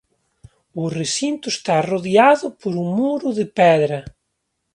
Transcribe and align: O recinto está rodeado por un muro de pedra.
O 0.83 0.85
recinto 0.99 1.45
está 1.51 1.75
rodeado 1.91 2.45
por 2.59 2.73
un 2.83 2.87
muro 2.99 3.27
de 3.37 3.45
pedra. 3.59 3.99